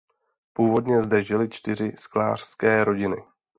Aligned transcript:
Původně 0.53 1.01
zde 1.01 1.23
žily 1.23 1.49
čtyři 1.49 1.93
sklářské 1.97 2.83
rodiny. 2.83 3.17